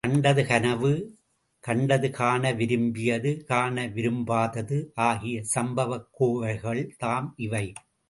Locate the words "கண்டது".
0.07-0.45, 1.59-2.11